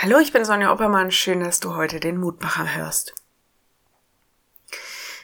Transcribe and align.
Hallo, 0.00 0.20
ich 0.20 0.30
bin 0.30 0.44
Sonja 0.44 0.72
Oppermann. 0.72 1.10
Schön, 1.10 1.40
dass 1.40 1.58
du 1.58 1.74
heute 1.74 1.98
den 1.98 2.18
Mutmacher 2.18 2.76
hörst. 2.76 3.14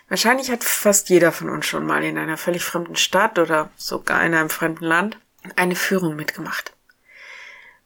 Wahrscheinlich 0.08 0.50
hat 0.50 0.65
fast 0.65 1.11
jeder 1.11 1.31
von 1.31 1.49
uns 1.49 1.65
schon 1.65 1.86
mal 1.86 2.02
in 2.02 2.18
einer 2.18 2.36
völlig 2.36 2.65
fremden 2.65 2.97
Stadt 2.97 3.39
oder 3.39 3.71
sogar 3.76 4.25
in 4.25 4.34
einem 4.34 4.50
fremden 4.50 4.84
Land 4.84 5.17
eine 5.55 5.76
Führung 5.76 6.17
mitgemacht. 6.17 6.73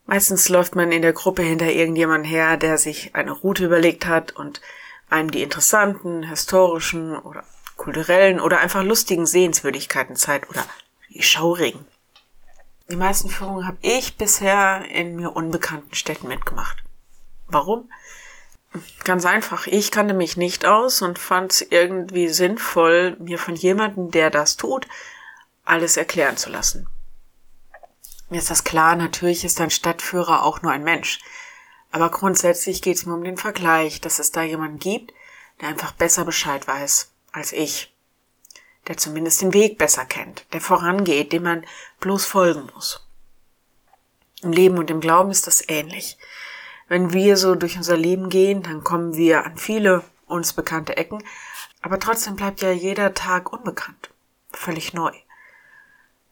Meistens 0.06 0.48
läuft 0.48 0.76
man 0.76 0.90
in 0.90 1.02
der 1.02 1.12
Gruppe 1.12 1.42
hinter 1.42 1.70
irgendjemandem 1.70 2.30
her, 2.30 2.56
der 2.56 2.78
sich 2.78 3.14
eine 3.14 3.32
Route 3.32 3.66
überlegt 3.66 4.06
hat 4.06 4.32
und 4.32 4.62
einem 5.10 5.30
die 5.30 5.42
interessanten, 5.42 6.22
historischen 6.22 7.18
oder 7.18 7.44
kulturellen 7.76 8.40
oder 8.40 8.60
einfach 8.60 8.82
lustigen 8.82 9.26
Sehenswürdigkeiten 9.26 10.16
zeigt 10.16 10.48
oder 10.48 10.64
die 11.10 11.22
schaurigen. 11.22 11.84
Die 12.90 12.96
meisten 12.96 13.28
Führungen 13.28 13.66
habe 13.66 13.78
ich 13.82 14.16
bisher 14.16 14.84
in 14.90 15.16
mir 15.16 15.36
unbekannten 15.36 15.94
Städten 15.94 16.28
mitgemacht. 16.28 16.82
Warum? 17.46 17.90
Ganz 19.04 19.24
einfach. 19.24 19.66
Ich 19.66 19.90
kannte 19.90 20.14
mich 20.14 20.36
nicht 20.36 20.64
aus 20.64 21.02
und 21.02 21.18
fand 21.18 21.52
es 21.52 21.62
irgendwie 21.62 22.28
sinnvoll, 22.28 23.16
mir 23.18 23.38
von 23.38 23.54
jemandem, 23.54 24.10
der 24.10 24.30
das 24.30 24.56
tut, 24.56 24.86
alles 25.64 25.96
erklären 25.96 26.36
zu 26.36 26.50
lassen. 26.50 26.88
Mir 28.30 28.38
ist 28.38 28.50
das 28.50 28.64
klar, 28.64 28.96
natürlich 28.96 29.44
ist 29.44 29.60
ein 29.60 29.70
Stadtführer 29.70 30.44
auch 30.44 30.62
nur 30.62 30.72
ein 30.72 30.84
Mensch. 30.84 31.18
Aber 31.90 32.10
grundsätzlich 32.10 32.82
geht 32.82 32.96
es 32.96 33.06
mir 33.06 33.14
um 33.14 33.24
den 33.24 33.38
Vergleich, 33.38 34.00
dass 34.00 34.18
es 34.18 34.32
da 34.32 34.42
jemanden 34.42 34.78
gibt, 34.78 35.12
der 35.60 35.68
einfach 35.68 35.92
besser 35.92 36.24
Bescheid 36.24 36.66
weiß 36.66 37.10
als 37.32 37.52
ich 37.52 37.94
der 38.86 38.96
zumindest 38.96 39.42
den 39.42 39.52
Weg 39.52 39.78
besser 39.78 40.04
kennt, 40.04 40.46
der 40.52 40.60
vorangeht, 40.60 41.32
dem 41.32 41.42
man 41.42 41.66
bloß 42.00 42.24
folgen 42.24 42.70
muss. 42.74 43.06
Im 44.42 44.52
Leben 44.52 44.78
und 44.78 44.90
im 44.90 45.00
Glauben 45.00 45.30
ist 45.30 45.46
das 45.46 45.68
ähnlich. 45.68 46.16
Wenn 46.86 47.12
wir 47.12 47.36
so 47.36 47.54
durch 47.54 47.76
unser 47.76 47.96
Leben 47.96 48.28
gehen, 48.30 48.62
dann 48.62 48.84
kommen 48.84 49.16
wir 49.16 49.44
an 49.44 49.58
viele 49.58 50.04
uns 50.26 50.52
bekannte 50.52 50.96
Ecken, 50.96 51.22
aber 51.82 51.98
trotzdem 51.98 52.36
bleibt 52.36 52.60
ja 52.60 52.70
jeder 52.70 53.14
Tag 53.14 53.52
unbekannt, 53.52 54.10
völlig 54.52 54.94
neu. 54.94 55.12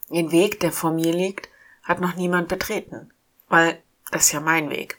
Den 0.09 0.31
Weg, 0.31 0.61
der 0.61 0.73
vor 0.73 0.93
mir 0.93 1.13
liegt, 1.13 1.49
hat 1.83 2.01
noch 2.01 2.15
niemand 2.15 2.49
betreten, 2.49 3.13
weil 3.49 3.83
das 4.11 4.27
ist 4.27 4.33
ja 4.33 4.41
mein 4.41 4.71
Weg. 4.71 4.99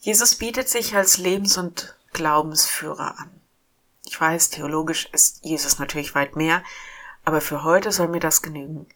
Jesus 0.00 0.34
bietet 0.34 0.68
sich 0.68 0.96
als 0.96 1.18
Lebens- 1.18 1.56
und 1.56 1.96
Glaubensführer 2.12 3.18
an. 3.18 3.41
Weiß, 4.22 4.50
theologisch 4.50 5.08
ist 5.10 5.44
Jesus 5.44 5.80
natürlich 5.80 6.14
weit 6.14 6.36
mehr, 6.36 6.62
aber 7.24 7.40
für 7.40 7.64
heute 7.64 7.90
soll 7.90 8.06
mir 8.06 8.20
das 8.20 8.40
genügen, 8.40 8.86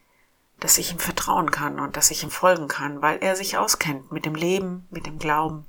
dass 0.60 0.78
ich 0.78 0.92
ihm 0.92 1.00
vertrauen 1.00 1.50
kann 1.50 1.80
und 1.80 1.96
dass 1.96 2.12
ich 2.12 2.22
ihm 2.22 2.30
folgen 2.30 2.69
kann, 2.69 3.02
weil 3.02 3.19
er 3.19 3.34
sich 3.34 3.56
auskennt 3.58 4.12
mit 4.12 4.24
dem 4.24 4.36
Leben, 4.36 4.86
mit 4.88 5.04
dem 5.04 5.19
Glauben, 5.19 5.66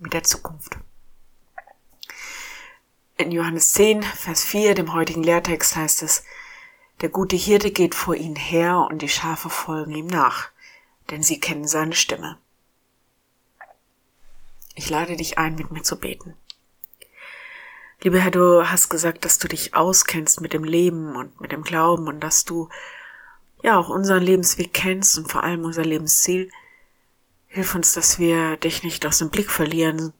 mit 0.00 0.12
der 0.12 0.24
Zukunft. 0.24 0.78
In 3.16 3.30
Johannes 3.30 3.74
10, 3.74 4.02
Vers 4.02 4.44
4, 4.44 4.74
dem 4.74 4.92
heutigen 4.92 5.22
Lehrtext 5.22 5.76
heißt 5.76 6.02
es, 6.02 6.24
der 7.00 7.08
gute 7.08 7.36
Hirte 7.36 7.70
geht 7.70 7.94
vor 7.94 8.16
ihnen 8.16 8.34
her 8.34 8.88
und 8.90 9.02
die 9.02 9.08
Schafe 9.08 9.50
folgen 9.50 9.94
ihm 9.94 10.08
nach, 10.08 10.48
denn 11.10 11.22
sie 11.22 11.38
kennen 11.38 11.68
seine 11.68 11.94
Stimme. 11.94 12.38
Ich 14.74 14.90
lade 14.90 15.16
dich 15.16 15.38
ein, 15.38 15.54
mit 15.54 15.70
mir 15.70 15.84
zu 15.84 15.96
beten. 15.96 16.34
Lieber 18.02 18.18
Herr, 18.18 18.30
du 18.30 18.68
hast 18.68 18.90
gesagt, 18.90 19.24
dass 19.24 19.38
du 19.38 19.48
dich 19.48 19.74
auskennst 19.74 20.40
mit 20.40 20.52
dem 20.52 20.64
Leben 20.64 21.16
und 21.16 21.40
mit 21.40 21.50
dem 21.50 21.62
Glauben 21.62 22.08
und 22.08 22.20
dass 22.20 22.44
du 22.44 22.68
ja 23.62 23.78
auch 23.78 23.88
unseren 23.88 24.22
Lebensweg 24.22 24.74
kennst 24.74 25.16
und 25.16 25.30
vor 25.30 25.42
allem 25.42 25.64
unser 25.64 25.84
Lebensziel. 25.84 26.50
Hilf 27.46 27.74
uns, 27.74 27.94
dass 27.94 28.18
wir 28.18 28.58
dich 28.58 28.82
nicht 28.82 29.06
aus 29.06 29.18
dem 29.18 29.30
Blick 29.30 29.50
verlieren 29.50 30.12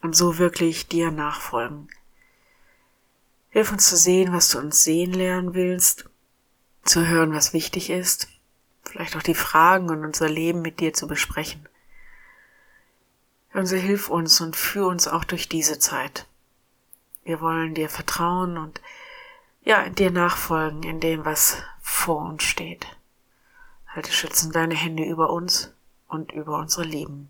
und 0.00 0.14
so 0.14 0.38
wirklich 0.38 0.86
dir 0.86 1.10
nachfolgen. 1.10 1.88
Hilf 3.50 3.72
uns 3.72 3.88
zu 3.88 3.96
sehen, 3.96 4.32
was 4.32 4.50
du 4.50 4.58
uns 4.58 4.84
sehen 4.84 5.12
lernen 5.12 5.54
willst, 5.54 6.08
zu 6.84 7.06
hören, 7.06 7.34
was 7.34 7.52
wichtig 7.52 7.90
ist, 7.90 8.28
vielleicht 8.84 9.16
auch 9.16 9.22
die 9.22 9.34
Fragen 9.34 9.90
und 9.90 10.04
unser 10.04 10.28
Leben 10.28 10.62
mit 10.62 10.78
dir 10.78 10.94
zu 10.94 11.08
besprechen. 11.08 11.68
Und 13.52 13.68
hilf 13.68 14.08
uns 14.08 14.40
und 14.40 14.54
führ 14.54 14.86
uns 14.86 15.08
auch 15.08 15.24
durch 15.24 15.48
diese 15.48 15.80
Zeit. 15.80 16.28
Wir 17.28 17.42
wollen 17.42 17.74
dir 17.74 17.90
vertrauen 17.90 18.56
und 18.56 18.80
ja, 19.62 19.90
dir 19.90 20.10
nachfolgen 20.10 20.82
in 20.82 20.98
dem, 20.98 21.26
was 21.26 21.62
vor 21.82 22.22
uns 22.22 22.42
steht. 22.42 22.86
Halte 23.86 24.10
schützen 24.10 24.50
deine 24.50 24.74
Hände 24.74 25.04
über 25.04 25.28
uns 25.28 25.70
und 26.06 26.32
über 26.32 26.56
unsere 26.56 26.84
Leben. 26.84 27.28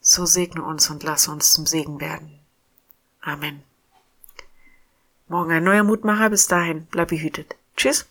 So 0.00 0.26
segne 0.26 0.64
uns 0.64 0.90
und 0.90 1.04
lass 1.04 1.28
uns 1.28 1.52
zum 1.52 1.66
Segen 1.66 2.00
werden. 2.00 2.40
Amen. 3.20 3.62
Morgen 5.28 5.52
ein 5.52 5.62
neuer 5.62 5.84
Mutmacher. 5.84 6.30
Bis 6.30 6.48
dahin, 6.48 6.88
bleib 6.90 7.10
behütet. 7.10 7.54
Tschüss. 7.76 8.08